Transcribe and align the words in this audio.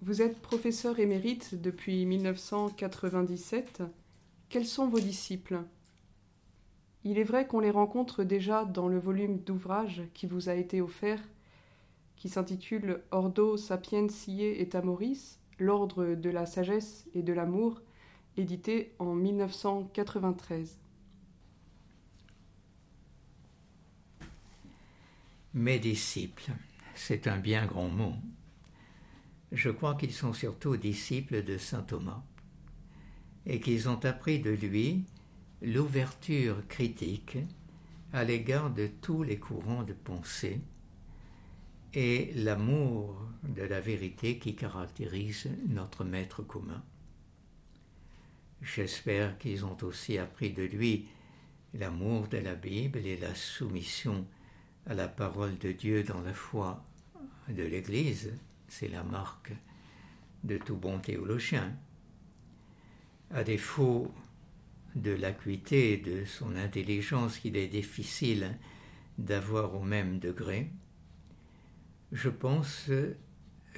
Vous 0.00 0.22
êtes 0.22 0.40
professeur 0.40 1.00
émérite 1.00 1.60
depuis 1.60 2.06
1997. 2.06 3.82
Quels 4.48 4.64
sont 4.64 4.86
vos 4.86 5.00
disciples? 5.00 5.64
Il 7.02 7.18
est 7.18 7.24
vrai 7.24 7.48
qu'on 7.48 7.58
les 7.58 7.72
rencontre 7.72 8.22
déjà 8.22 8.64
dans 8.64 8.86
le 8.86 9.00
volume 9.00 9.40
d'ouvrages 9.40 10.02
qui 10.14 10.28
vous 10.28 10.48
a 10.48 10.54
été 10.54 10.80
offert, 10.80 11.20
qui 12.14 12.28
s'intitule 12.28 13.02
Ordo 13.10 13.56
Sapientiae 13.56 14.60
et 14.60 14.70
Amoris, 14.74 15.40
l'ordre 15.58 16.14
de 16.14 16.30
la 16.30 16.46
sagesse 16.46 17.04
et 17.14 17.22
de 17.22 17.32
l'amour, 17.32 17.82
édité 18.36 18.92
en 19.00 19.14
1993. 19.14 20.78
Mes 25.54 25.80
disciples, 25.80 26.52
c'est 26.94 27.26
un 27.26 27.38
bien 27.38 27.66
grand 27.66 27.88
mot. 27.88 28.12
Je 29.52 29.70
crois 29.70 29.94
qu'ils 29.94 30.12
sont 30.12 30.32
surtout 30.32 30.76
disciples 30.76 31.42
de 31.42 31.56
Saint 31.56 31.82
Thomas 31.82 32.22
et 33.46 33.60
qu'ils 33.60 33.88
ont 33.88 34.04
appris 34.04 34.40
de 34.40 34.50
lui 34.50 35.04
l'ouverture 35.62 36.66
critique 36.68 37.38
à 38.12 38.24
l'égard 38.24 38.70
de 38.70 38.88
tous 39.00 39.22
les 39.22 39.38
courants 39.38 39.82
de 39.82 39.92
pensée 39.92 40.60
et 41.94 42.32
l'amour 42.34 43.16
de 43.42 43.62
la 43.62 43.80
vérité 43.80 44.38
qui 44.38 44.54
caractérise 44.54 45.48
notre 45.68 46.04
maître 46.04 46.42
commun. 46.42 46.82
J'espère 48.60 49.38
qu'ils 49.38 49.64
ont 49.64 49.76
aussi 49.82 50.18
appris 50.18 50.50
de 50.50 50.62
lui 50.62 51.08
l'amour 51.74 52.28
de 52.28 52.38
la 52.38 52.54
Bible 52.54 52.98
et 52.98 53.16
la 53.16 53.34
soumission 53.34 54.26
à 54.86 54.94
la 54.94 55.08
parole 55.08 55.56
de 55.58 55.72
Dieu 55.72 56.02
dans 56.02 56.20
la 56.20 56.34
foi 56.34 56.84
de 57.48 57.62
l'Église. 57.62 58.32
C'est 58.68 58.88
la 58.88 59.02
marque 59.02 59.52
de 60.44 60.58
tout 60.58 60.76
bon 60.76 60.98
théologien. 60.98 61.74
À 63.30 63.44
défaut 63.44 64.12
de 64.94 65.10
l'acuité 65.10 65.96
de 65.96 66.24
son 66.24 66.56
intelligence 66.56 67.38
qu'il 67.38 67.56
est 67.56 67.68
difficile 67.68 68.58
d'avoir 69.18 69.74
au 69.74 69.82
même 69.82 70.18
degré, 70.18 70.70
je 72.12 72.28
pense 72.30 72.90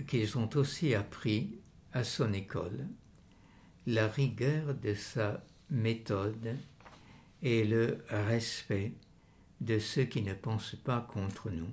qu'ils 0.06 0.38
ont 0.38 0.50
aussi 0.54 0.94
appris 0.94 1.58
à 1.92 2.04
son 2.04 2.32
école 2.32 2.86
la 3.86 4.06
rigueur 4.06 4.74
de 4.74 4.94
sa 4.94 5.42
méthode 5.70 6.56
et 7.42 7.64
le 7.64 8.04
respect 8.08 8.92
de 9.60 9.78
ceux 9.78 10.04
qui 10.04 10.22
ne 10.22 10.34
pensent 10.34 10.76
pas 10.76 11.00
contre 11.00 11.50
nous. 11.50 11.72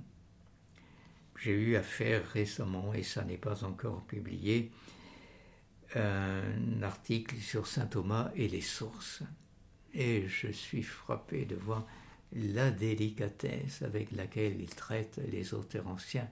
J'ai 1.40 1.52
eu 1.52 1.76
affaire 1.76 2.26
récemment, 2.26 2.92
et 2.92 3.04
ça 3.04 3.24
n'est 3.24 3.36
pas 3.36 3.64
encore 3.64 4.02
publié, 4.02 4.72
un 5.94 6.82
article 6.82 7.36
sur 7.36 7.66
Saint 7.66 7.86
Thomas 7.86 8.30
et 8.34 8.48
les 8.48 8.60
sources. 8.60 9.22
Et 9.94 10.26
je 10.28 10.48
suis 10.48 10.82
frappé 10.82 11.44
de 11.44 11.54
voir 11.54 11.86
la 12.32 12.70
délicatesse 12.70 13.82
avec 13.82 14.12
laquelle 14.12 14.60
il 14.60 14.68
traite 14.68 15.20
les 15.30 15.54
auteurs 15.54 15.86
anciens, 15.86 16.28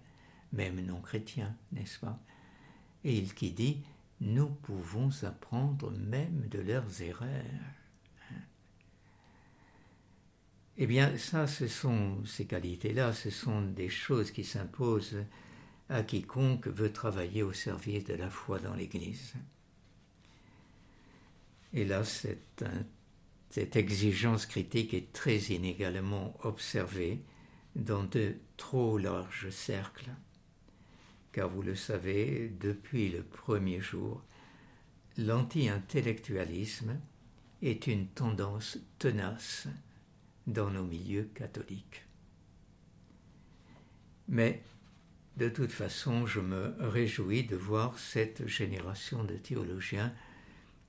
même 0.52 0.80
non 0.84 1.00
chrétiens, 1.00 1.56
n'est-ce 1.72 2.00
pas? 2.00 2.18
Et 3.04 3.16
il 3.16 3.32
qui 3.32 3.52
dit 3.52 3.82
nous 4.20 4.48
pouvons 4.48 5.10
apprendre 5.22 5.90
même 5.90 6.48
de 6.48 6.58
leurs 6.58 7.02
erreurs. 7.02 7.75
Eh 10.78 10.86
bien, 10.86 11.16
ça, 11.16 11.46
ce 11.46 11.68
sont 11.68 12.24
ces 12.24 12.46
qualités-là, 12.46 13.12
ce 13.12 13.30
sont 13.30 13.62
des 13.62 13.88
choses 13.88 14.30
qui 14.30 14.44
s'imposent 14.44 15.24
à 15.88 16.02
quiconque 16.02 16.66
veut 16.66 16.92
travailler 16.92 17.42
au 17.42 17.52
service 17.52 18.04
de 18.04 18.14
la 18.14 18.28
foi 18.28 18.58
dans 18.58 18.74
l'Église. 18.74 19.34
Et 21.72 21.84
là, 21.84 22.04
cette, 22.04 22.64
cette 23.50 23.76
exigence 23.76 24.46
critique 24.46 24.92
est 24.92 25.12
très 25.12 25.38
inégalement 25.38 26.36
observée 26.44 27.22
dans 27.74 28.04
de 28.04 28.34
trop 28.56 28.98
larges 28.98 29.50
cercles 29.50 30.10
car 31.36 31.50
vous 31.50 31.60
le 31.60 31.74
savez, 31.74 32.50
depuis 32.62 33.10
le 33.10 33.22
premier 33.22 33.78
jour, 33.78 34.22
l'anti-intellectualisme 35.18 36.98
est 37.60 37.86
une 37.86 38.06
tendance 38.06 38.78
tenace 38.98 39.68
dans 40.46 40.70
nos 40.70 40.84
milieux 40.84 41.30
catholiques. 41.34 42.04
Mais 44.28 44.62
de 45.36 45.48
toute 45.48 45.72
façon, 45.72 46.26
je 46.26 46.40
me 46.40 46.74
réjouis 46.80 47.44
de 47.44 47.56
voir 47.56 47.98
cette 47.98 48.46
génération 48.46 49.24
de 49.24 49.34
théologiens 49.34 50.12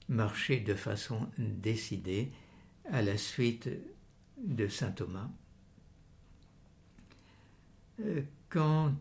marcher 0.09 0.59
de 0.59 0.73
façon 0.73 1.29
décidée 1.37 2.31
à 2.91 3.01
la 3.01 3.17
suite 3.17 3.69
de 4.37 4.67
Saint 4.67 4.91
Thomas. 4.91 5.29
Euh, 7.99 8.21
quand 8.49 8.93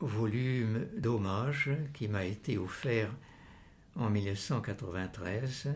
volume 0.00 0.86
d'hommage 0.96 1.70
qui 1.92 2.08
m'a 2.08 2.24
été 2.24 2.58
offert 2.58 3.10
en 3.96 4.10
1993. 4.10 5.74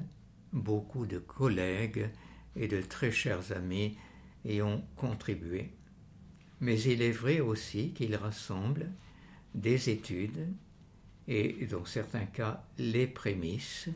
Beaucoup 0.53 1.07
de 1.07 1.19
collègues 1.19 2.11
et 2.59 2.69
de 2.69 2.83
très 2.83 3.11
chers 3.11 3.53
amis 3.53 3.97
y 4.45 4.61
ont 4.61 4.85
contribué. 4.97 5.71
Mais 6.61 6.81
il 6.83 7.03
est 7.03 7.13
vrai 7.13 7.41
aussi 7.41 7.93
qu'il 7.93 8.17
rassemble 8.17 8.91
des 9.55 9.91
études 9.91 10.49
et, 11.29 11.67
dans 11.67 11.85
certains 11.85 12.27
cas, 12.27 12.65
les 12.79 13.07
prémices 13.07 13.89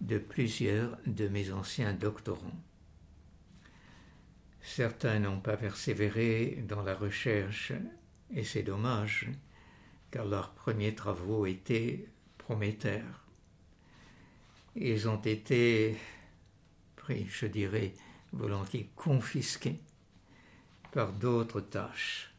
de 0.00 0.18
plusieurs 0.18 0.98
de 1.06 1.28
mes 1.28 1.50
anciens 1.50 1.94
doctorants. 1.94 2.60
Certains 4.60 5.20
n'ont 5.20 5.40
pas 5.40 5.56
persévéré 5.56 6.64
dans 6.68 6.82
la 6.82 6.94
recherche, 6.94 7.72
et 8.34 8.44
c'est 8.44 8.62
dommage, 8.62 9.28
car 10.10 10.24
leurs 10.24 10.50
premiers 10.52 10.94
travaux 10.94 11.46
étaient 11.46 12.06
prometteurs. 12.38 13.24
Ils 14.74 15.08
ont 15.08 15.20
été 15.20 15.96
je 17.08 17.46
dirais, 17.46 17.94
volontiers 18.32 18.90
confisqués 18.96 19.78
par 20.92 21.12
d'autres 21.12 21.60
tâches, 21.60 22.32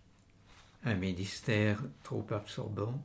un 0.84 0.96
ministère 0.96 1.82
trop 2.04 2.26
absorbant 2.32 3.02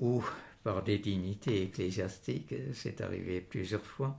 ou 0.00 0.24
par 0.64 0.82
des 0.82 0.98
dignités 0.98 1.62
ecclésiastiques, 1.62 2.54
c'est 2.74 3.00
arrivé 3.00 3.40
plusieurs 3.40 3.84
fois, 3.84 4.18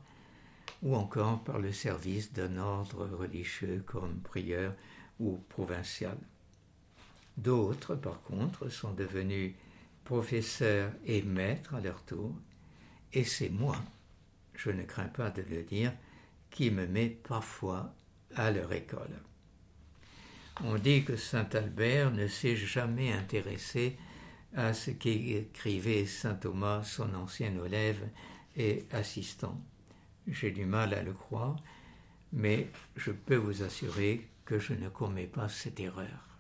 ou 0.81 0.95
encore 0.95 1.44
par 1.44 1.59
le 1.59 1.71
service 1.71 2.31
d'un 2.33 2.57
ordre 2.57 3.05
religieux 3.05 3.83
comme 3.85 4.19
prieur 4.19 4.73
ou 5.19 5.38
provincial. 5.50 6.17
D'autres, 7.38 7.95
par 7.95 8.21
contre, 8.21 8.69
sont 8.69 8.94
devenus 8.94 9.53
professeurs 10.03 10.91
et 11.05 11.21
maîtres 11.21 11.75
à 11.75 11.81
leur 11.81 12.01
tour, 12.03 12.33
et 13.13 13.23
c'est 13.23 13.50
moi, 13.50 13.77
je 14.55 14.69
ne 14.69 14.83
crains 14.83 15.07
pas 15.07 15.29
de 15.29 15.41
le 15.41 15.63
dire, 15.63 15.94
qui 16.53 16.69
me 16.69 16.85
mets 16.85 17.09
parfois 17.09 17.93
à 18.35 18.51
leur 18.51 18.71
école. 18.71 19.19
On 20.63 20.75
dit 20.75 21.03
que 21.03 21.15
Saint 21.15 21.49
Albert 21.53 22.11
ne 22.11 22.27
s'est 22.27 22.55
jamais 22.55 23.11
intéressé 23.11 23.97
à 24.55 24.73
ce 24.73 24.91
qu'écrivait 24.91 26.05
Saint 26.05 26.35
Thomas, 26.35 26.83
son 26.83 27.13
ancien 27.15 27.51
élève 27.65 28.07
et 28.55 28.85
assistant. 28.91 29.59
J'ai 30.27 30.51
du 30.51 30.65
mal 30.65 30.93
à 30.93 31.01
le 31.01 31.13
croire, 31.13 31.55
mais 32.31 32.69
je 32.95 33.11
peux 33.11 33.35
vous 33.35 33.63
assurer 33.63 34.27
que 34.45 34.59
je 34.59 34.73
ne 34.73 34.89
commets 34.89 35.27
pas 35.27 35.49
cette 35.49 35.79
erreur. 35.79 36.32